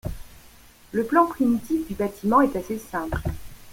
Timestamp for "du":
1.87-1.93